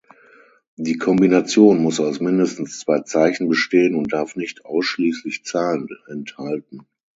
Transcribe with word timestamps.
Die 0.77 0.97
Kombination 0.97 1.77
muss 1.83 1.99
aus 1.99 2.19
mindestens 2.19 2.79
zwei 2.79 3.01
Zeichen 3.01 3.47
bestehen 3.49 3.93
und 3.93 4.11
darf 4.11 4.35
nicht 4.35 4.65
ausschließlich 4.65 5.45
Zahlen 5.45 5.89
enthalten. 6.07 6.87